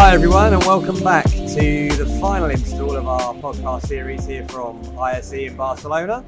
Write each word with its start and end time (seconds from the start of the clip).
Hi, 0.00 0.14
everyone, 0.14 0.54
and 0.54 0.64
welcome 0.64 0.98
back 1.04 1.26
to 1.26 1.88
the 1.90 2.18
final 2.22 2.48
install 2.48 2.96
of 2.96 3.06
our 3.06 3.34
podcast 3.34 3.86
series 3.86 4.24
here 4.24 4.48
from 4.48 4.98
ISE 4.98 5.34
in 5.34 5.56
Barcelona. 5.56 6.24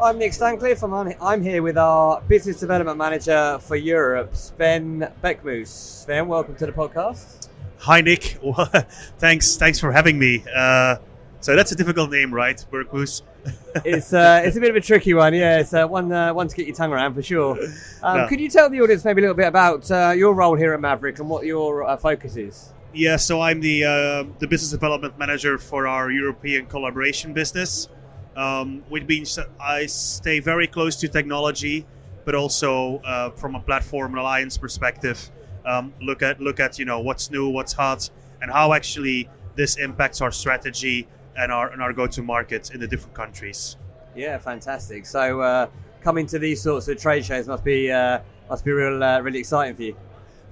I'm 0.00 0.18
Nick 0.18 0.34
Stancliffe, 0.34 0.82
and 0.82 1.16
I'm- 1.20 1.42
here 1.42 1.62
with 1.62 1.78
our 1.78 2.20
business 2.28 2.60
development 2.60 2.98
manager 2.98 3.58
for 3.62 3.74
Europe, 3.74 4.36
Sven 4.36 5.08
Berckmoes. 5.24 5.68
Sven, 5.68 6.28
welcome 6.28 6.54
to 6.56 6.66
the 6.66 6.72
podcast. 6.72 7.48
Hi, 7.78 8.02
Nick. 8.02 8.38
Thanks, 9.18 9.56
thanks 9.56 9.80
for 9.80 9.90
having 9.90 10.18
me. 10.18 10.44
Uh, 10.54 10.96
so 11.40 11.56
that's 11.56 11.72
a 11.72 11.76
difficult 11.76 12.10
name, 12.10 12.32
right, 12.32 12.62
Berckmoes? 12.70 13.22
It's 13.86 14.12
uh, 14.12 14.42
it's 14.44 14.58
a 14.58 14.60
bit 14.60 14.68
of 14.68 14.76
a 14.76 14.80
tricky 14.80 15.14
one, 15.14 15.32
yeah. 15.32 15.60
It's 15.60 15.72
uh, 15.72 15.86
one 15.86 16.12
uh, 16.12 16.34
one 16.34 16.48
to 16.48 16.54
get 16.54 16.66
your 16.66 16.76
tongue 16.76 16.92
around 16.92 17.14
for 17.14 17.22
sure. 17.22 17.58
Um, 18.02 18.18
No. 18.18 18.28
Could 18.28 18.40
you 18.40 18.50
tell 18.50 18.68
the 18.68 18.80
audience 18.82 19.04
maybe 19.06 19.22
a 19.22 19.22
little 19.22 19.36
bit 19.36 19.46
about 19.46 19.90
uh, 19.90 20.12
your 20.14 20.34
role 20.34 20.54
here 20.54 20.74
at 20.74 20.80
Maverick 20.82 21.18
and 21.18 21.30
what 21.30 21.46
your 21.46 21.84
uh, 21.84 21.96
focus 21.96 22.36
is? 22.36 22.74
Yeah, 22.92 23.16
so 23.16 23.40
I'm 23.40 23.60
the 23.60 23.84
uh, 23.84 24.24
the 24.40 24.48
business 24.48 24.70
development 24.70 25.18
manager 25.18 25.58
for 25.58 25.86
our 25.86 26.10
European 26.10 26.66
collaboration 26.66 27.32
business. 27.32 27.88
Um, 28.36 28.84
which 28.88 29.04
means 29.06 29.38
I 29.60 29.86
stay 29.86 30.38
very 30.38 30.68
close 30.68 30.94
to 30.96 31.08
technology, 31.08 31.84
but 32.24 32.36
also 32.36 32.98
uh, 32.98 33.30
from 33.30 33.56
a 33.56 33.60
platform 33.60 34.16
alliance 34.16 34.56
perspective, 34.56 35.30
um, 35.66 35.92
look 36.00 36.22
at 36.22 36.40
look 36.40 36.60
at 36.60 36.78
you 36.78 36.84
know 36.84 37.00
what's 37.00 37.30
new, 37.30 37.48
what's 37.48 37.72
hot, 37.72 38.08
and 38.40 38.50
how 38.50 38.72
actually 38.72 39.28
this 39.56 39.76
impacts 39.76 40.20
our 40.20 40.30
strategy 40.30 41.08
and 41.36 41.50
our 41.50 41.70
and 41.70 41.82
our 41.82 41.92
go 41.92 42.06
to 42.06 42.22
market 42.22 42.70
in 42.72 42.80
the 42.80 42.86
different 42.86 43.14
countries. 43.14 43.76
Yeah, 44.14 44.38
fantastic. 44.38 45.06
So 45.06 45.40
uh, 45.40 45.66
coming 46.00 46.26
to 46.26 46.38
these 46.38 46.62
sorts 46.62 46.88
of 46.88 46.98
trade 46.98 47.24
shows 47.24 47.48
must 47.48 47.64
be 47.64 47.90
uh, 47.90 48.20
must 48.48 48.64
be 48.64 48.72
real 48.72 49.02
uh, 49.02 49.20
really 49.20 49.40
exciting 49.40 49.74
for 49.74 49.82
you. 49.82 49.96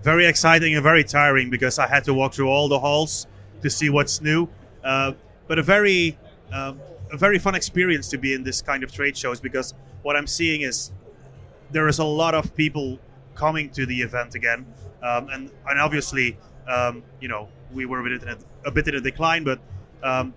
Very 0.03 0.27
exciting 0.27 0.75
and 0.75 0.83
very 0.83 1.05
tiring 1.05 1.51
because 1.51 1.79
I 1.79 1.87
had 1.87 2.05
to 2.05 2.15
walk 2.15 2.35
through 2.35 2.49
all 2.49 2.69
the 2.69 2.79
halls 2.79 3.27
to 3.63 3.71
see 3.71 3.91
what's 3.91 4.21
new. 4.21 4.49
Uh, 4.85 5.13
but 5.47 5.59
a 5.59 5.63
very, 5.63 6.17
um, 6.53 6.81
a 7.13 7.17
very 7.17 7.39
fun 7.39 7.55
experience 7.55 8.09
to 8.09 8.19
be 8.19 8.35
in 8.35 8.43
this 8.43 8.63
kind 8.63 8.83
of 8.83 8.93
trade 8.93 9.17
shows 9.17 9.41
because 9.41 9.75
what 10.03 10.17
I'm 10.17 10.27
seeing 10.27 10.63
is 10.63 10.93
there 11.71 11.89
is 11.89 11.99
a 11.99 12.05
lot 12.05 12.35
of 12.35 12.55
people 12.55 12.99
coming 13.35 13.71
to 13.71 13.87
the 13.87 14.01
event 14.01 14.35
again, 14.35 14.67
um, 15.03 15.29
and 15.31 15.51
and 15.69 15.81
obviously, 15.81 16.37
um, 16.69 17.03
you 17.21 17.29
know, 17.29 17.49
we 17.73 17.87
were 17.87 18.01
a 18.01 18.05
bit 18.05 18.23
in 18.23 18.29
a, 18.29 18.39
a 18.67 18.71
bit 18.71 18.89
in 18.89 18.95
a 18.95 19.01
decline, 19.01 19.45
but 19.45 19.61
um, 20.03 20.35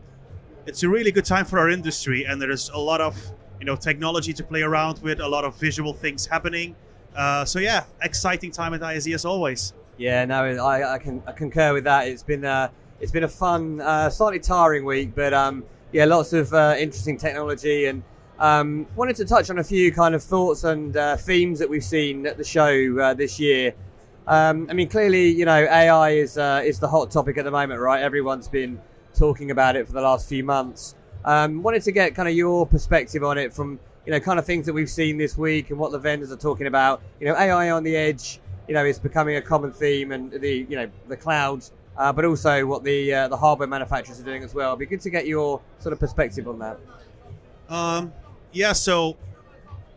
it's 0.66 0.84
a 0.84 0.90
really 0.90 1.12
good 1.12 1.26
time 1.26 1.46
for 1.46 1.60
our 1.60 1.70
industry, 1.70 2.26
and 2.26 2.42
there 2.42 2.52
is 2.52 2.70
a 2.70 2.78
lot 2.78 3.02
of 3.02 3.18
you 3.60 3.66
know 3.66 3.76
technology 3.76 4.34
to 4.34 4.44
play 4.44 4.62
around 4.62 5.00
with, 5.02 5.20
a 5.20 5.28
lot 5.28 5.46
of 5.46 5.56
visual 5.56 5.94
things 5.94 6.26
happening. 6.26 6.76
Uh, 7.16 7.46
so 7.46 7.60
yeah, 7.60 7.84
exciting 8.02 8.52
time 8.52 8.74
at 8.74 8.84
ISE 8.84 9.08
as 9.08 9.26
always. 9.26 9.74
Yeah, 9.98 10.26
no, 10.26 10.44
I, 10.44 10.96
I 10.96 10.98
can 10.98 11.22
I 11.28 11.32
concur 11.32 11.74
with 11.74 11.84
that. 11.84 12.08
It's 12.08 12.24
been 12.24 12.46
uh, 12.46 12.70
it's 13.00 13.12
been 13.12 13.24
a 13.24 13.30
fun, 13.30 13.82
uh, 13.82 14.10
slightly 14.10 14.40
tiring 14.40 14.86
week, 14.86 15.14
but 15.16 15.34
um, 15.34 15.64
yeah, 15.92 16.06
lots 16.06 16.34
of 16.34 16.54
uh, 16.54 16.76
interesting 16.78 17.18
technology 17.18 17.86
and. 17.86 18.04
Um, 18.40 18.88
wanted 18.96 19.18
to 19.18 19.26
touch 19.26 19.52
on 19.52 19.60
a 19.60 19.64
few 19.64 19.92
kind 19.92 20.16
of 20.16 20.24
thoughts 20.24 20.64
and 20.64 20.98
uh, 20.98 21.16
themes 21.16 21.60
that 21.60 21.70
we've 21.70 21.84
seen 21.84 22.26
at 22.26 22.38
the 22.38 22.44
show 22.44 23.14
this 23.14 23.40
year. 23.40 23.76
Um, 24.26 24.66
I 24.68 24.74
mean, 24.74 24.90
clearly, 24.90 25.28
you 25.30 25.46
know, 25.46 25.64
AI 25.64 26.10
is 26.14 26.38
is 26.38 26.80
the 26.80 26.88
hot 26.88 27.12
topic 27.12 27.38
at 27.38 27.46
the 27.46 27.52
moment, 27.52 27.80
right? 27.80 28.02
Everyone's 28.02 28.48
been 28.48 28.82
talking 29.14 29.52
about 29.52 29.76
it 29.76 29.86
for 29.86 29.94
the 29.94 30.02
last 30.02 30.28
few 30.28 30.44
months. 30.44 30.96
Um, 31.24 31.62
wanted 31.62 31.84
to 31.84 31.92
get 31.92 32.16
kind 32.16 32.28
of 32.28 32.34
your 32.34 32.66
perspective 32.66 33.24
on 33.24 33.38
it 33.38 33.54
from 33.54 33.80
you 34.06 34.12
know 34.12 34.20
kind 34.20 34.40
of 34.40 34.46
things 34.46 34.66
that 34.66 34.74
we've 34.74 34.90
seen 34.90 35.18
this 35.18 35.38
week 35.38 35.70
and 35.70 35.80
what 35.80 35.92
the 35.92 36.00
vendors 36.00 36.32
are 36.32 36.38
talking 36.38 36.68
about. 36.68 37.02
You 37.20 37.28
know, 37.28 37.36
AI 37.36 37.72
on 37.72 37.84
the 37.84 37.96
edge, 37.96 38.40
you 38.68 38.74
know, 38.74 38.86
is 38.86 39.00
becoming 39.00 39.36
a 39.36 39.42
common 39.42 39.72
theme, 39.72 40.12
and 40.12 40.32
the 40.32 40.66
you 40.70 40.76
know 40.76 40.90
the 41.08 41.18
cloud, 41.18 41.64
uh, 41.98 42.12
but 42.12 42.26
also 42.26 42.66
what 42.66 42.84
the 42.84 43.14
uh, 43.14 43.28
the 43.28 43.38
hardware 43.38 43.68
manufacturers 43.68 44.20
are 44.20 44.24
doing 44.24 44.44
as 44.44 44.54
well. 44.54 44.70
It'd 44.70 44.80
be 44.80 44.86
good 44.86 45.02
to 45.02 45.10
get 45.10 45.28
your 45.28 45.62
sort 45.80 45.94
of 45.94 46.00
perspective 46.00 46.48
on 46.48 46.60
that. 46.60 46.80
Um, 47.70 48.14
yeah, 48.52 48.74
so 48.74 49.18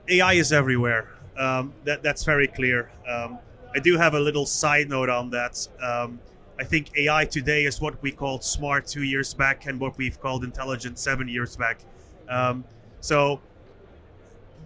AI 0.08 0.34
is 0.34 0.52
everywhere. 0.52 1.08
Um, 1.36 1.72
that 1.84 2.02
that's 2.02 2.24
very 2.24 2.46
clear. 2.46 2.90
Um, 3.08 3.38
I 3.74 3.80
do 3.80 3.96
have 3.96 4.14
a 4.14 4.20
little 4.20 4.46
side 4.46 4.88
note 4.88 5.08
on 5.08 5.30
that. 5.30 5.66
Um, 5.82 6.20
I 6.58 6.62
think 6.62 6.96
AI 6.96 7.24
today 7.24 7.64
is 7.64 7.80
what 7.80 8.00
we 8.00 8.12
called 8.12 8.44
smart 8.44 8.86
two 8.86 9.02
years 9.02 9.34
back, 9.34 9.66
and 9.66 9.80
what 9.80 9.98
we've 9.98 10.20
called 10.20 10.44
intelligent 10.44 10.98
seven 10.98 11.26
years 11.26 11.56
back. 11.56 11.80
Um, 12.28 12.64
so 13.00 13.40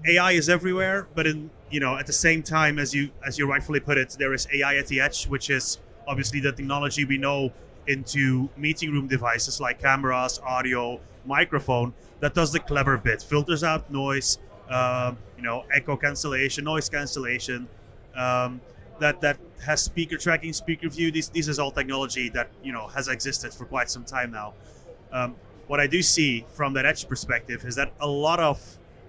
AI 0.07 0.33
is 0.33 0.49
everywhere, 0.49 1.09
but 1.15 1.27
in 1.27 1.51
you 1.71 1.81
know 1.81 1.97
at 1.97 2.07
the 2.07 2.13
same 2.13 2.43
time 2.43 2.79
as 2.79 2.95
you 2.95 3.11
as 3.27 3.39
you 3.39 3.49
rightfully 3.49 3.81
put 3.81 3.99
it, 3.99 4.17
there 4.19 4.35
is 4.35 4.47
AI 4.53 4.77
at 4.77 4.87
the 4.87 5.01
edge, 5.01 5.27
which 5.27 5.51
is 5.51 5.79
obviously 6.07 6.41
the 6.41 6.53
technology 6.53 7.05
we 7.05 7.19
know 7.19 7.53
into 7.87 8.49
meeting 8.57 8.93
room 8.93 9.07
devices 9.09 9.61
like 9.61 9.81
cameras, 9.81 10.41
audio, 10.45 11.01
microphone 11.25 11.93
that 12.21 12.35
does 12.35 12.53
the 12.53 12.61
clever 12.61 12.99
bit, 12.99 13.23
filters 13.23 13.65
out 13.65 13.91
noise, 13.91 14.39
um, 14.69 15.17
you 15.37 15.43
know, 15.43 15.65
echo 15.75 15.97
cancellation, 15.97 16.65
noise 16.65 16.89
cancellation. 16.89 17.69
Um, 18.15 18.61
that 18.99 19.21
that 19.21 19.39
has 19.65 19.81
speaker 19.81 20.17
tracking, 20.17 20.53
speaker 20.53 20.89
view. 20.89 21.11
This 21.11 21.29
these 21.29 21.49
is 21.49 21.59
all 21.59 21.71
technology 21.71 22.29
that 22.31 22.51
you 22.63 22.73
know 22.73 22.89
has 22.89 23.09
existed 23.09 23.53
for 23.55 23.65
quite 23.65 23.91
some 23.91 24.05
time 24.05 24.31
now. 24.31 24.55
Um, 25.13 25.37
what 25.67 25.81
I 25.81 25.87
do 25.87 26.03
see 26.03 26.45
from 26.49 26.73
that 26.75 26.87
edge 26.87 27.09
perspective 27.09 27.65
is 27.65 27.77
that 27.77 27.93
a 28.01 28.07
lot 28.07 28.41
of 28.41 28.61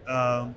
um, 0.10 0.56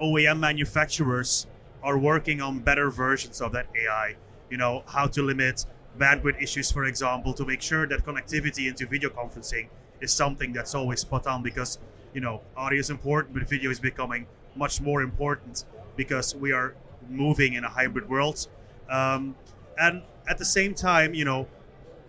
OEM 0.00 0.38
manufacturers 0.38 1.46
are 1.82 1.98
working 1.98 2.40
on 2.40 2.58
better 2.58 2.90
versions 2.90 3.40
of 3.40 3.52
that 3.52 3.66
AI. 3.74 4.16
You 4.50 4.56
know, 4.56 4.82
how 4.86 5.06
to 5.06 5.22
limit 5.22 5.64
bandwidth 5.98 6.42
issues, 6.42 6.70
for 6.70 6.84
example, 6.84 7.32
to 7.34 7.44
make 7.44 7.62
sure 7.62 7.86
that 7.86 8.04
connectivity 8.04 8.68
into 8.68 8.86
video 8.86 9.10
conferencing 9.10 9.68
is 10.00 10.12
something 10.12 10.52
that's 10.52 10.74
always 10.74 11.00
spot 11.00 11.26
on 11.26 11.42
because, 11.42 11.78
you 12.14 12.20
know, 12.20 12.40
audio 12.56 12.80
is 12.80 12.90
important, 12.90 13.34
but 13.34 13.48
video 13.48 13.70
is 13.70 13.78
becoming 13.78 14.26
much 14.56 14.80
more 14.80 15.02
important 15.02 15.64
because 15.96 16.34
we 16.34 16.52
are 16.52 16.74
moving 17.08 17.54
in 17.54 17.64
a 17.64 17.68
hybrid 17.68 18.08
world. 18.08 18.48
Um, 18.88 19.36
and 19.78 20.02
at 20.28 20.38
the 20.38 20.44
same 20.44 20.74
time, 20.74 21.14
you 21.14 21.24
know, 21.24 21.46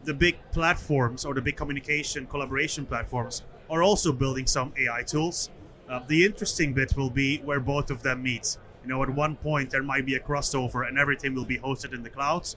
the 0.03 0.13
big 0.13 0.37
platforms 0.51 1.25
or 1.25 1.33
the 1.33 1.41
big 1.41 1.55
communication 1.55 2.25
collaboration 2.25 2.85
platforms 2.85 3.43
are 3.69 3.83
also 3.83 4.11
building 4.11 4.47
some 4.47 4.73
AI 4.77 5.03
tools. 5.03 5.49
Uh, 5.91 5.99
the 6.07 6.25
interesting 6.25 6.71
bit 6.73 6.95
will 6.95 7.09
be 7.09 7.39
where 7.39 7.59
both 7.59 7.91
of 7.91 8.01
them 8.01 8.23
meet. 8.23 8.57
You 8.81 8.89
know, 8.89 9.03
at 9.03 9.09
one 9.09 9.35
point 9.35 9.69
there 9.69 9.83
might 9.83 10.05
be 10.05 10.15
a 10.15 10.19
crossover 10.21 10.87
and 10.87 10.97
everything 10.97 11.35
will 11.35 11.45
be 11.45 11.57
hosted 11.57 11.93
in 11.93 12.01
the 12.01 12.09
cloud, 12.09 12.47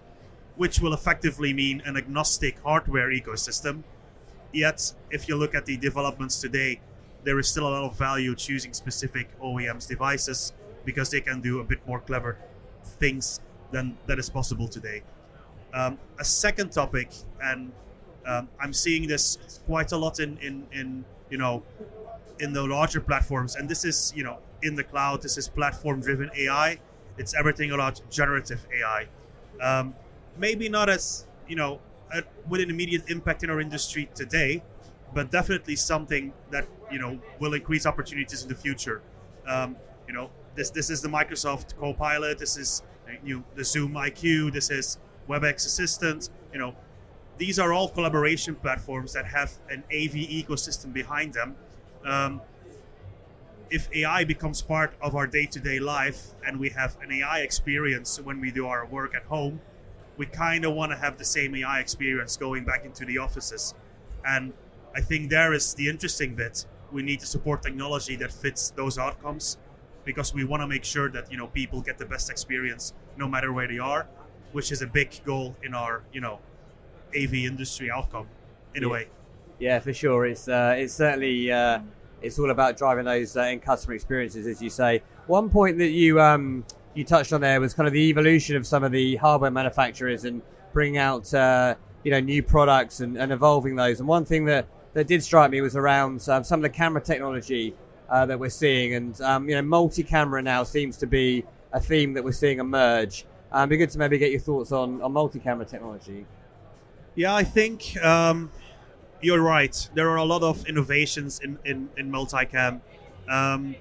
which 0.55 0.79
will 0.79 0.95
effectively 0.95 1.53
mean 1.53 1.83
an 1.85 1.97
agnostic 1.97 2.57
hardware 2.63 3.11
ecosystem. 3.11 3.83
Yet, 4.53 4.95
if 5.11 5.29
you 5.29 5.35
look 5.35 5.53
at 5.57 5.67
the 5.67 5.77
developments 5.77 6.41
today, 6.41 6.81
there 7.25 7.37
is 7.41 7.49
still 7.49 7.67
a 7.67 7.71
lot 7.71 7.83
of 7.83 7.99
value 7.99 8.37
choosing 8.37 8.73
specific 8.73 9.29
OEMs 9.41 9.89
devices 9.89 10.53
because 10.85 11.11
they 11.11 11.21
can 11.21 11.41
do 11.41 11.59
a 11.59 11.65
bit 11.65 11.85
more 11.89 11.99
clever 11.99 12.39
things 12.85 13.41
than 13.73 13.97
that 14.07 14.21
is 14.21 14.31
possible 14.31 14.69
today. 14.69 15.03
Um, 15.73 15.99
a 16.21 16.25
second 16.25 16.71
topic, 16.71 17.11
and 17.43 17.73
um, 18.27 18.49
I'm 18.61 18.73
seeing 18.73 19.09
this 19.09 19.61
quite 19.67 19.91
a 19.91 19.97
lot 19.97 20.21
in, 20.21 20.39
in, 20.39 20.69
in 20.71 21.05
you 21.31 21.39
know 21.39 21.65
in 22.41 22.53
the 22.53 22.63
larger 22.63 23.01
platforms, 23.01 23.57
and 23.57 23.69
this 23.69 23.85
is 23.85 24.13
you 24.17 24.25
know 24.25 24.39
in 24.63 24.75
the 24.75 24.85
cloud. 24.85 25.23
This 25.23 25.39
is 25.39 25.49
platform-driven 25.49 26.31
AI. 26.37 26.79
It's 27.19 27.35
everything 27.35 27.71
about 27.73 28.01
generative 28.11 28.67
AI. 28.75 29.07
Um, 29.63 29.95
maybe 30.37 30.69
not 30.69 30.89
as 30.89 31.27
you 31.49 31.57
know 31.57 31.81
uh, 32.13 32.23
with 32.49 32.61
an 32.61 32.71
immediate 32.71 33.09
impact 33.09 33.45
in 33.45 33.51
our 33.51 33.61
industry 33.61 34.09
today, 34.15 34.63
but 35.13 35.31
definitely 35.31 35.77
something 35.77 36.33
that 36.51 36.67
you 36.91 36.99
know 36.99 37.19
will 37.41 37.55
increase 37.55 37.87
opportunities 37.87 38.43
in 38.43 38.49
the 38.49 38.55
future. 38.55 39.03
Um, 39.47 39.77
you 40.07 40.15
know, 40.15 40.31
this 40.55 40.71
this 40.71 40.91
is 40.91 41.01
the 41.01 41.09
Microsoft 41.09 41.77
Copilot. 41.79 42.39
This 42.39 42.57
is 42.57 42.83
you 43.25 43.45
the 43.55 43.65
Zoom 43.65 43.95
IQ. 43.95 44.53
This 44.53 44.71
is 44.71 44.99
WebEx 45.29 45.67
Assistant. 45.67 46.31
You 46.53 46.59
know, 46.59 46.75
these 47.39 47.59
are 47.59 47.73
all 47.73 47.89
collaboration 47.89 48.55
platforms 48.55 49.13
that 49.13 49.27
have 49.27 49.53
an 49.71 49.83
AV 49.93 50.15
ecosystem 50.15 50.93
behind 50.93 51.33
them. 51.33 51.57
Um, 52.05 52.41
if 53.71 53.89
AI 53.95 54.25
becomes 54.25 54.63
part 54.63 54.95
of 55.01 55.17
our 55.17 55.27
day-to-day 55.27 55.81
life 55.81 56.35
and 56.47 56.61
we 56.61 56.69
have 56.71 56.97
an 57.03 57.11
AI 57.11 57.41
experience 57.41 58.21
when 58.21 58.41
we 58.41 58.51
do 58.51 58.67
our 58.67 58.87
work 58.87 59.15
at 59.15 59.25
home, 59.25 59.61
we 60.17 60.27
kind 60.27 60.65
of 60.65 60.75
want 60.75 60.93
to 60.93 60.99
have 60.99 61.19
the 61.19 61.25
same 61.25 61.55
AI 61.57 61.81
experience 61.81 62.37
going 62.37 62.65
back 62.65 62.85
into 62.85 63.05
the 63.05 63.19
offices. 63.19 63.75
And 64.25 64.53
I 64.95 65.01
think 65.01 65.31
there 65.31 65.53
is 65.53 65.75
the 65.75 65.89
interesting 65.89 66.35
bit. 66.35 66.67
We 66.93 67.03
need 67.03 67.21
to 67.21 67.27
support 67.27 67.63
technology 67.63 68.17
that 68.17 68.33
fits 68.33 68.71
those 68.71 68.99
outcomes 68.99 69.59
because 70.05 70.33
we 70.35 70.45
want 70.45 70.63
to 70.63 70.67
make 70.67 70.85
sure 70.85 71.11
that 71.11 71.31
you 71.33 71.39
know 71.39 71.49
people 71.49 71.81
get 71.81 71.99
the 71.99 72.07
best 72.07 72.31
experience 72.31 72.93
no 73.17 73.27
matter 73.27 73.53
where 73.53 73.67
they 73.67 73.79
are, 73.79 74.07
which 74.53 74.71
is 74.71 74.83
a 74.83 74.87
big 74.87 75.11
goal 75.25 75.57
in 75.63 75.75
our 75.75 76.03
you 76.13 76.21
know 76.21 76.39
AV 77.17 77.35
industry 77.35 77.91
outcome 77.91 78.29
in 78.75 78.85
a 78.85 78.89
way. 78.89 79.09
Yeah, 79.59 79.79
for 79.79 79.93
sure. 79.93 80.27
It's 80.27 80.49
uh, 80.49 80.75
it's 80.77 80.95
certainly 80.95 81.51
uh, 81.51 81.81
it's 82.23 82.39
all 82.39 82.51
about 82.51 82.77
driving 82.77 83.05
those 83.05 83.37
uh, 83.37 83.43
in 83.43 83.61
customer 83.61 83.95
experiences, 83.95 84.47
as 84.47 84.61
you 84.61 84.71
say. 84.71 85.03
One 85.27 85.49
point 85.49 85.79
that 85.79 85.91
you 85.91 86.21
um, 86.21 86.65
you 86.95 87.05
touched 87.05 87.33
on 87.33 87.41
there 87.41 87.61
was 87.61 87.75
kind 87.75 87.87
of 87.87 87.93
the 87.93 88.09
evolution 88.09 88.57
of 88.57 88.67
some 88.67 88.83
of 88.85 88.93
the 88.93 89.17
hardware 89.17 89.51
manufacturers 89.51 90.25
and 90.25 90.43
bringing 90.73 90.99
out 90.99 91.33
uh, 91.35 91.75
you 92.03 92.11
know 92.11 92.21
new 92.21 92.43
products 92.43 93.01
and, 93.01 93.17
and 93.17 93.33
evolving 93.33 93.77
those. 93.77 94.01
And 94.01 94.09
one 94.09 94.25
thing 94.25 94.45
that 94.47 94.67
that 94.95 95.07
did 95.07 95.23
strike 95.23 95.51
me 95.51 95.61
was 95.61 95.77
around 95.77 96.27
um, 96.29 96.45
some 96.45 96.61
of 96.61 96.63
the 96.63 96.71
camera 96.71 97.01
technology 97.01 97.75
uh, 98.09 98.27
that 98.27 98.39
we're 98.39 98.51
seeing, 98.51 98.95
and 98.95 99.21
um, 99.21 99.49
you 99.49 99.55
know 99.55 99.63
multi-camera 99.63 100.43
now 100.43 100.63
seems 100.63 100.97
to 100.99 101.07
be 101.07 101.45
a 101.73 101.81
theme 101.81 102.13
that 102.15 102.23
we're 102.23 102.33
seeing 102.33 102.59
emerge. 102.59 103.25
Um, 103.53 103.63
it'd 103.63 103.71
be 103.71 103.77
good 103.77 103.91
to 103.91 103.99
maybe 103.99 104.19
get 104.19 104.31
your 104.31 104.41
thoughts 104.41 104.73
on, 104.73 105.01
on 105.01 105.13
multi-camera 105.13 105.65
technology. 105.65 106.27
Yeah, 107.15 107.35
I 107.35 107.45
think 107.45 107.97
um, 108.03 108.51
you're 109.25 109.43
right. 109.43 109.89
There 109.95 110.11
are 110.11 110.17
a 110.17 110.25
lot 110.25 110.43
of 110.43 110.67
innovations 110.67 111.41
in, 111.41 111.59
in, 111.65 111.89
in 111.97 112.11
multicam. 112.11 112.81
Um, 113.29 113.75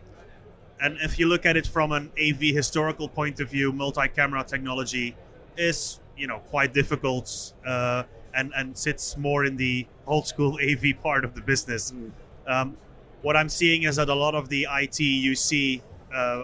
and 0.80 0.98
if 1.02 1.20
you 1.20 1.28
look 1.28 1.46
at 1.46 1.58
it 1.58 1.68
from 1.68 1.92
an 1.92 2.12
AV 2.20 2.40
historical 2.54 3.08
point 3.08 3.40
of 3.40 3.50
view, 3.50 3.72
multi-camera 3.72 4.44
technology 4.46 5.16
is, 5.58 6.00
you 6.18 6.28
know, 6.28 6.40
quite 6.40 6.74
difficult 6.74 7.54
uh, 7.66 8.04
and, 8.34 8.52
and 8.56 8.78
sits 8.78 9.18
more 9.18 9.46
in 9.46 9.56
the 9.56 9.86
old 10.08 10.28
school 10.28 10.58
AV 10.62 11.02
part 11.02 11.24
of 11.24 11.36
the 11.36 11.42
business. 11.42 11.92
Mm. 11.92 12.12
Um, 12.48 12.78
what 13.22 13.38
I'm 13.38 13.50
seeing 13.50 13.84
is 13.84 13.96
that 13.98 14.10
a 14.10 14.16
lot 14.16 14.36
of 14.36 14.50
the 14.50 14.68
IT 14.70 15.00
UC 15.00 15.82
uh, 16.14 16.44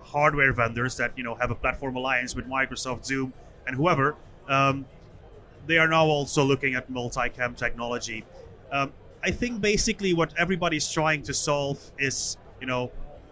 hardware 0.00 0.52
vendors 0.52 0.96
that 0.96 1.12
you 1.16 1.22
know 1.22 1.34
have 1.34 1.50
a 1.50 1.54
platform 1.54 1.96
alliance 1.96 2.34
with 2.34 2.46
Microsoft, 2.48 3.04
Zoom, 3.04 3.32
and 3.66 3.76
whoever, 3.76 4.16
um, 4.48 4.84
they 5.68 5.78
are 5.78 5.86
now 5.86 6.06
also 6.06 6.42
looking 6.42 6.74
at 6.74 6.90
multi-cam 6.90 7.54
technology. 7.54 8.24
Um, 8.72 8.92
I 9.22 9.30
think 9.30 9.60
basically 9.60 10.14
what 10.14 10.32
everybody's 10.38 10.90
trying 10.90 11.22
to 11.24 11.34
solve 11.34 11.78
is 11.98 12.36
you 12.60 12.66
know 12.66 12.90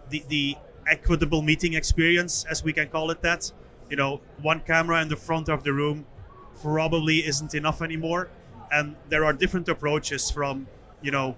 the 0.09 0.23
the 0.29 0.55
equitable 0.87 1.41
meeting 1.41 1.73
experience, 1.73 2.45
as 2.49 2.63
we 2.63 2.71
can 2.71 2.87
call 2.87 3.11
it 3.11 3.21
that. 3.21 3.51
You 3.89 3.97
know, 3.97 4.21
one 4.41 4.59
camera 4.61 5.01
in 5.01 5.09
the 5.09 5.15
front 5.15 5.49
of 5.49 5.63
the 5.63 5.73
room 5.73 6.05
probably 6.61 7.25
isn't 7.25 7.53
enough 7.55 7.81
anymore, 7.81 8.29
and 8.71 8.95
there 9.09 9.25
are 9.25 9.33
different 9.33 9.67
approaches 9.69 10.29
from 10.31 10.67
you 11.01 11.11
know 11.11 11.35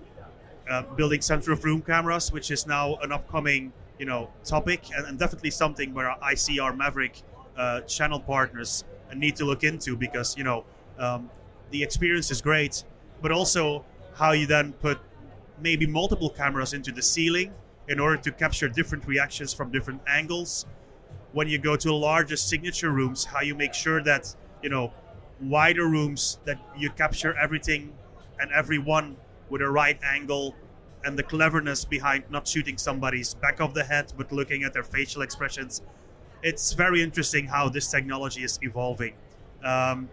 uh, 0.69 0.83
building 0.97 1.21
center 1.21 1.51
of 1.51 1.63
room 1.63 1.81
cameras, 1.81 2.31
which 2.31 2.51
is 2.51 2.67
now 2.67 2.97
an 2.97 3.11
upcoming 3.11 3.71
you 3.99 4.05
know 4.05 4.29
topic 4.43 4.81
and, 4.95 5.05
and 5.07 5.19
definitely 5.19 5.51
something 5.51 5.93
where 5.93 6.11
I 6.23 6.33
see 6.33 6.59
our 6.59 6.73
Maverick 6.73 7.21
uh, 7.57 7.81
channel 7.81 8.19
partners 8.19 8.83
need 9.15 9.35
to 9.37 9.45
look 9.45 9.63
into 9.63 9.95
because 9.95 10.37
you 10.37 10.43
know 10.43 10.65
um, 10.99 11.29
the 11.71 11.81
experience 11.81 12.29
is 12.31 12.41
great, 12.41 12.83
but 13.21 13.31
also 13.31 13.85
how 14.15 14.31
you 14.31 14.45
then 14.45 14.73
put 14.73 14.99
maybe 15.61 15.87
multiple 15.87 16.29
cameras 16.29 16.73
into 16.73 16.91
the 16.91 17.01
ceiling 17.01 17.53
in 17.87 17.99
order 17.99 18.17
to 18.17 18.31
capture 18.31 18.67
different 18.69 19.07
reactions 19.07 19.53
from 19.53 19.71
different 19.71 20.01
angles. 20.07 20.65
When 21.31 21.47
you 21.47 21.57
go 21.57 21.75
to 21.75 21.93
larger 21.93 22.35
signature 22.35 22.91
rooms, 22.91 23.25
how 23.25 23.41
you 23.41 23.55
make 23.55 23.73
sure 23.73 24.01
that 24.03 24.35
you 24.61 24.69
know 24.69 24.93
wider 25.41 25.87
rooms 25.87 26.39
that 26.45 26.59
you 26.77 26.89
capture 26.91 27.35
everything 27.37 27.93
and 28.39 28.51
everyone 28.51 29.15
with 29.49 29.61
a 29.61 29.69
right 29.69 29.99
angle 30.03 30.55
and 31.05 31.17
the 31.17 31.23
cleverness 31.23 31.85
behind 31.85 32.23
not 32.29 32.47
shooting 32.47 32.77
somebody's 32.77 33.33
back 33.35 33.61
of 33.61 33.73
the 33.73 33.83
head 33.83 34.11
but 34.17 34.31
looking 34.33 34.63
at 34.63 34.73
their 34.73 34.83
facial 34.83 35.21
expressions 35.21 35.81
it's 36.43 36.73
very 36.73 37.01
interesting 37.01 37.45
how 37.45 37.69
this 37.69 37.89
technology 37.89 38.43
is 38.43 38.59
evolving 38.63 39.13
um, 39.63 40.09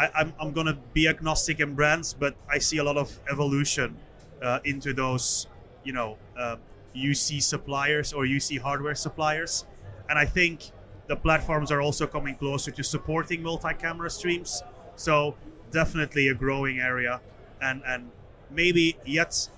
I, 0.00 0.04
am 0.06 0.10
I'm, 0.14 0.34
I'm 0.40 0.52
gonna 0.52 0.78
be 0.94 1.08
agnostic 1.08 1.60
in 1.60 1.74
brands 1.74 2.14
but 2.14 2.34
i 2.48 2.58
see 2.58 2.78
a 2.78 2.84
lot 2.84 2.96
of 2.96 3.08
evolution 3.30 3.96
uh, 4.42 4.60
into 4.64 4.92
those 4.92 5.46
you 5.84 5.92
know 5.92 6.16
uh, 6.38 6.56
uc 6.96 7.42
suppliers 7.42 8.12
or 8.12 8.24
uc 8.24 8.58
hardware 8.58 8.94
suppliers 8.94 9.66
and 10.08 10.18
i 10.18 10.24
think 10.24 10.72
the 11.06 11.16
platforms 11.16 11.70
are 11.70 11.82
also 11.82 12.06
coming 12.06 12.34
closer 12.36 12.70
to 12.70 12.82
supporting 12.82 13.42
multi-camera 13.42 14.10
streams 14.10 14.62
so 14.96 15.34
definitely 15.70 16.28
a 16.28 16.34
growing 16.34 16.78
area 16.78 17.20
and 17.60 17.82
and 17.86 18.10
maybe 18.50 18.96
yet 19.04 19.48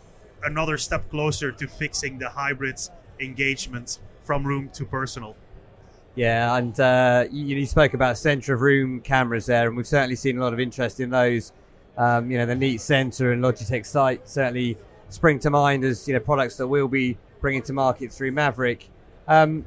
another 0.44 0.76
step 0.76 1.08
closer 1.10 1.52
to 1.52 1.66
fixing 1.66 2.18
the 2.18 2.28
hybrids 2.28 2.90
engagement 3.20 4.00
from 4.22 4.46
room 4.46 4.68
to 4.74 4.84
personal. 4.84 5.36
Yeah, 6.14 6.56
and 6.56 6.78
uh, 6.78 7.24
you, 7.30 7.56
you, 7.56 7.66
spoke 7.66 7.94
about 7.94 8.18
center 8.18 8.52
of 8.52 8.60
room 8.60 9.00
cameras 9.00 9.46
there, 9.46 9.68
and 9.68 9.76
we've 9.76 9.86
certainly 9.86 10.16
seen 10.16 10.36
a 10.36 10.42
lot 10.42 10.52
of 10.52 10.60
interest 10.60 11.00
in 11.00 11.08
those. 11.08 11.52
Um, 11.96 12.30
you 12.30 12.38
know, 12.38 12.46
the 12.46 12.54
Neat 12.54 12.80
Center 12.80 13.32
and 13.32 13.42
Logitech 13.42 13.86
Sight 13.86 14.28
certainly 14.28 14.76
spring 15.08 15.38
to 15.40 15.50
mind 15.50 15.84
as 15.84 16.06
you 16.06 16.14
know 16.14 16.20
products 16.20 16.56
that 16.56 16.66
we'll 16.66 16.88
be 16.88 17.16
bringing 17.40 17.62
to 17.62 17.72
market 17.72 18.12
through 18.12 18.32
Maverick. 18.32 18.88
Um, 19.26 19.64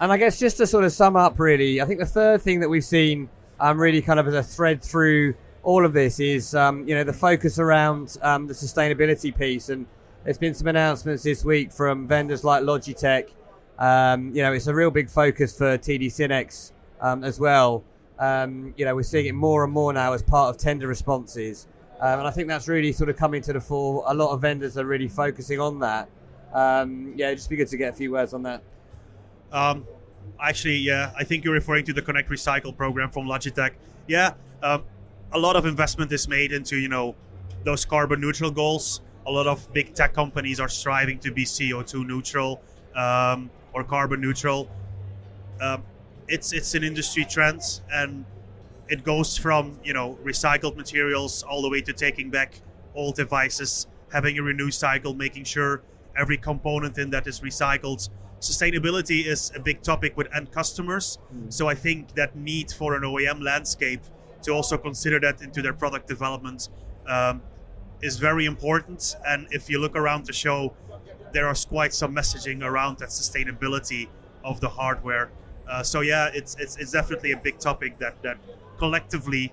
and 0.00 0.12
I 0.12 0.16
guess 0.16 0.38
just 0.38 0.56
to 0.58 0.66
sort 0.66 0.84
of 0.84 0.92
sum 0.92 1.16
up, 1.16 1.38
really, 1.38 1.80
I 1.80 1.84
think 1.86 2.00
the 2.00 2.06
third 2.06 2.42
thing 2.42 2.60
that 2.60 2.68
we've 2.68 2.84
seen 2.84 3.28
um, 3.58 3.78
really 3.78 4.02
kind 4.02 4.18
of 4.18 4.28
as 4.28 4.34
a 4.34 4.42
thread 4.42 4.82
through 4.82 5.34
all 5.62 5.84
of 5.84 5.92
this 5.92 6.20
is 6.20 6.54
um, 6.54 6.86
you 6.88 6.94
know 6.94 7.04
the 7.04 7.12
focus 7.12 7.58
around 7.58 8.16
um, 8.22 8.46
the 8.46 8.54
sustainability 8.54 9.36
piece 9.36 9.68
and 9.68 9.86
there's 10.24 10.38
been 10.38 10.54
some 10.54 10.66
announcements 10.66 11.22
this 11.22 11.44
week 11.44 11.72
from 11.72 12.06
vendors 12.06 12.44
like 12.44 12.62
Logitech. 12.62 13.30
Um, 13.80 14.34
you 14.34 14.42
know, 14.42 14.52
it's 14.52 14.66
a 14.66 14.74
real 14.74 14.90
big 14.90 15.08
focus 15.08 15.56
for 15.56 15.78
TD 15.78 16.06
SYNNEX 16.06 16.72
um, 17.00 17.24
as 17.24 17.40
well. 17.40 17.82
Um, 18.18 18.74
you 18.76 18.84
know, 18.84 18.94
we're 18.94 19.02
seeing 19.02 19.26
it 19.26 19.34
more 19.34 19.64
and 19.64 19.72
more 19.72 19.92
now 19.92 20.12
as 20.12 20.22
part 20.22 20.54
of 20.54 20.60
tender 20.60 20.86
responses. 20.86 21.66
Um, 22.00 22.20
and 22.20 22.28
I 22.28 22.30
think 22.30 22.48
that's 22.48 22.68
really 22.68 22.92
sort 22.92 23.08
of 23.08 23.16
coming 23.16 23.40
to 23.42 23.52
the 23.52 23.60
fore. 23.60 24.04
A 24.06 24.14
lot 24.14 24.32
of 24.32 24.42
vendors 24.42 24.76
are 24.76 24.84
really 24.84 25.08
focusing 25.08 25.58
on 25.58 25.78
that. 25.80 26.08
Um, 26.52 27.14
yeah, 27.16 27.32
just 27.32 27.48
be 27.48 27.56
good 27.56 27.68
to 27.68 27.76
get 27.76 27.90
a 27.90 27.96
few 27.96 28.12
words 28.12 28.34
on 28.34 28.42
that. 28.42 28.62
Um, 29.52 29.86
actually, 30.38 30.76
yeah, 30.76 31.12
I 31.18 31.24
think 31.24 31.44
you're 31.44 31.54
referring 31.54 31.84
to 31.86 31.92
the 31.92 32.02
Connect 32.02 32.28
Recycle 32.28 32.76
program 32.76 33.10
from 33.10 33.26
Logitech. 33.26 33.72
Yeah, 34.06 34.34
a 34.62 34.82
lot 35.34 35.56
of 35.56 35.64
investment 35.64 36.12
is 36.12 36.28
made 36.28 36.52
into, 36.52 36.76
you 36.76 36.88
know, 36.88 37.14
those 37.64 37.84
carbon 37.84 38.20
neutral 38.20 38.50
goals 38.50 39.00
a 39.26 39.30
lot 39.30 39.46
of 39.46 39.72
big 39.72 39.94
tech 39.94 40.12
companies 40.14 40.60
are 40.60 40.68
striving 40.68 41.18
to 41.20 41.30
be 41.30 41.44
CO2 41.44 42.06
neutral 42.06 42.60
um, 42.94 43.50
or 43.72 43.84
carbon 43.84 44.20
neutral. 44.20 44.68
Um, 45.60 45.82
it's 46.28 46.52
it's 46.52 46.74
an 46.74 46.84
industry 46.84 47.24
trend, 47.24 47.62
and 47.92 48.24
it 48.88 49.04
goes 49.04 49.36
from 49.36 49.78
you 49.84 49.92
know 49.92 50.18
recycled 50.24 50.76
materials 50.76 51.42
all 51.42 51.62
the 51.62 51.68
way 51.68 51.80
to 51.82 51.92
taking 51.92 52.30
back 52.30 52.60
old 52.94 53.16
devices, 53.16 53.86
having 54.12 54.38
a 54.38 54.42
renew 54.42 54.70
cycle, 54.70 55.14
making 55.14 55.44
sure 55.44 55.82
every 56.16 56.36
component 56.36 56.98
in 56.98 57.10
that 57.10 57.26
is 57.26 57.40
recycled. 57.40 58.08
Sustainability 58.40 59.26
is 59.26 59.52
a 59.54 59.60
big 59.60 59.82
topic 59.82 60.16
with 60.16 60.26
end 60.34 60.50
customers, 60.50 61.18
mm. 61.34 61.52
so 61.52 61.68
I 61.68 61.74
think 61.74 62.14
that 62.14 62.34
need 62.34 62.72
for 62.72 62.94
an 62.94 63.02
OEM 63.02 63.42
landscape 63.42 64.00
to 64.42 64.52
also 64.52 64.78
consider 64.78 65.20
that 65.20 65.42
into 65.42 65.60
their 65.60 65.74
product 65.74 66.08
development 66.08 66.70
um, 67.06 67.42
is 68.02 68.16
very 68.16 68.46
important. 68.46 69.16
And 69.26 69.46
if 69.50 69.68
you 69.68 69.78
look 69.78 69.94
around 69.94 70.26
the 70.26 70.32
show, 70.32 70.74
there 71.32 71.50
is 71.50 71.64
quite 71.64 71.92
some 71.94 72.14
messaging 72.14 72.62
around 72.62 72.98
that 72.98 73.08
sustainability 73.08 74.08
of 74.44 74.60
the 74.60 74.68
hardware. 74.68 75.30
Uh, 75.68 75.82
so 75.82 76.00
yeah, 76.00 76.30
it's, 76.34 76.56
it's 76.58 76.76
it's 76.76 76.90
definitely 76.90 77.32
a 77.32 77.36
big 77.36 77.58
topic 77.58 77.98
that 77.98 78.20
that 78.22 78.38
collectively, 78.78 79.52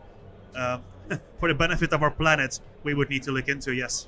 uh, 0.56 0.80
for 1.40 1.48
the 1.48 1.56
benefit 1.56 1.94
of 1.94 2.02
our 2.02 2.12
planet, 2.12 2.60
we 2.84 2.94
would 2.94 3.10
need 3.10 3.24
to 3.24 3.32
look 3.32 3.48
into. 3.48 3.74
Yes. 3.74 4.08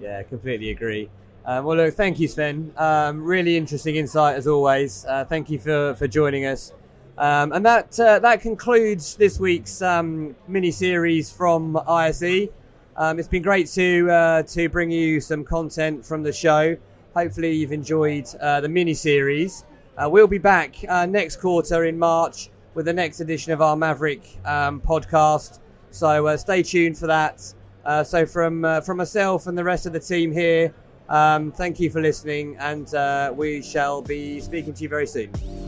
Yeah, 0.00 0.22
completely 0.22 0.70
agree. 0.70 1.10
Um, 1.44 1.64
well, 1.64 1.76
look, 1.76 1.94
thank 1.94 2.20
you, 2.20 2.28
Sven. 2.28 2.72
Um, 2.76 3.22
really 3.22 3.56
interesting 3.56 3.96
insight 3.96 4.36
as 4.36 4.46
always. 4.46 5.04
Uh, 5.06 5.24
thank 5.24 5.50
you 5.50 5.58
for, 5.58 5.94
for 5.94 6.06
joining 6.06 6.46
us. 6.46 6.72
Um, 7.18 7.52
and 7.52 7.64
that 7.66 8.00
uh, 8.00 8.18
that 8.20 8.40
concludes 8.40 9.14
this 9.16 9.38
week's 9.38 9.82
um, 9.82 10.34
mini 10.48 10.70
series 10.70 11.30
from 11.30 11.76
ISE. 11.86 12.48
Um, 12.96 13.18
it's 13.18 13.28
been 13.28 13.42
great 13.42 13.66
to 13.68 14.10
uh, 14.10 14.42
to 14.44 14.68
bring 14.68 14.90
you 14.90 15.20
some 15.20 15.44
content 15.44 16.04
from 16.04 16.22
the 16.22 16.32
show. 16.32 16.76
Hopefully, 17.14 17.52
you've 17.52 17.72
enjoyed 17.72 18.26
uh, 18.40 18.60
the 18.60 18.68
mini 18.68 18.94
series. 18.94 19.64
Uh, 19.96 20.08
we'll 20.08 20.26
be 20.26 20.38
back 20.38 20.76
uh, 20.88 21.06
next 21.06 21.36
quarter 21.36 21.84
in 21.84 21.98
March 21.98 22.50
with 22.74 22.86
the 22.86 22.92
next 22.92 23.20
edition 23.20 23.52
of 23.52 23.60
our 23.60 23.76
Maverick 23.76 24.22
um, 24.44 24.80
podcast. 24.80 25.58
So 25.90 26.26
uh, 26.26 26.36
stay 26.36 26.62
tuned 26.62 26.96
for 26.96 27.08
that. 27.08 27.52
Uh, 27.84 28.04
so 28.04 28.24
from 28.26 28.62
from 28.82 28.98
myself 28.98 29.46
and 29.46 29.56
the 29.58 29.64
rest 29.64 29.86
of 29.86 29.92
the 29.92 30.00
team 30.00 30.30
here, 30.30 30.72
um, 31.08 31.50
thank 31.50 31.80
you 31.80 31.90
for 31.90 32.00
listening, 32.00 32.56
and 32.58 33.36
we 33.36 33.62
shall 33.62 34.02
be 34.02 34.40
speaking 34.40 34.72
to 34.74 34.82
you 34.82 34.88
very 34.88 35.06
soon. 35.06 35.59